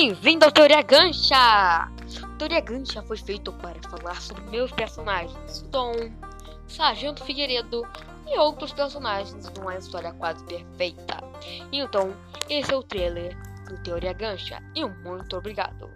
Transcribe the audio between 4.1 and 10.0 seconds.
sobre meus personagens Tom, Sargento Figueiredo e outros personagens de uma